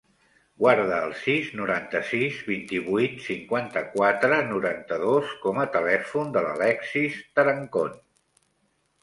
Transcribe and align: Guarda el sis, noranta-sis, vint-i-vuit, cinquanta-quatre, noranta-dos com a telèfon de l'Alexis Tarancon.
Guarda 0.61 0.95
el 1.07 1.11
sis, 1.17 1.49
noranta-sis, 1.59 2.39
vint-i-vuit, 2.51 3.13
cinquanta-quatre, 3.25 4.41
noranta-dos 4.55 5.37
com 5.45 5.61
a 5.65 5.67
telèfon 5.77 6.35
de 6.39 6.45
l'Alexis 6.49 7.23
Tarancon. 7.39 7.95